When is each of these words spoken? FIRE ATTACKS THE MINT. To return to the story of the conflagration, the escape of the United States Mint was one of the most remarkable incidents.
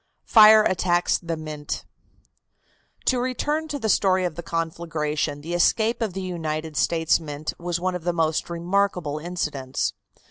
FIRE 0.25 0.63
ATTACKS 0.63 1.19
THE 1.19 1.37
MINT. 1.37 1.85
To 3.05 3.19
return 3.19 3.67
to 3.67 3.77
the 3.77 3.87
story 3.87 4.25
of 4.25 4.33
the 4.33 4.41
conflagration, 4.41 5.41
the 5.41 5.53
escape 5.53 6.01
of 6.01 6.13
the 6.13 6.23
United 6.23 6.75
States 6.75 7.19
Mint 7.19 7.53
was 7.59 7.79
one 7.79 7.93
of 7.93 8.03
the 8.03 8.11
most 8.11 8.49
remarkable 8.49 9.19
incidents. 9.19 9.93